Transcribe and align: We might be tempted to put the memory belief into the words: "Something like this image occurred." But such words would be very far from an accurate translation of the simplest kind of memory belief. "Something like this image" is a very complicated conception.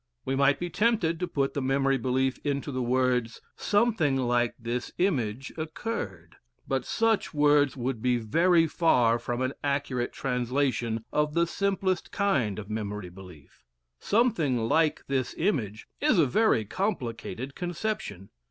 We 0.25 0.35
might 0.35 0.57
be 0.57 0.71
tempted 0.71 1.19
to 1.19 1.27
put 1.27 1.53
the 1.53 1.61
memory 1.61 1.99
belief 1.99 2.39
into 2.43 2.71
the 2.71 2.81
words: 2.81 3.39
"Something 3.55 4.17
like 4.17 4.55
this 4.57 4.91
image 4.97 5.53
occurred." 5.59 6.37
But 6.67 6.85
such 6.85 7.35
words 7.35 7.77
would 7.77 8.01
be 8.01 8.17
very 8.17 8.65
far 8.65 9.19
from 9.19 9.43
an 9.43 9.53
accurate 9.63 10.11
translation 10.11 11.05
of 11.11 11.35
the 11.35 11.45
simplest 11.45 12.11
kind 12.11 12.57
of 12.57 12.67
memory 12.67 13.09
belief. 13.09 13.61
"Something 13.99 14.67
like 14.67 15.03
this 15.05 15.35
image" 15.37 15.87
is 15.99 16.17
a 16.17 16.25
very 16.25 16.65
complicated 16.65 17.53
conception. 17.53 18.31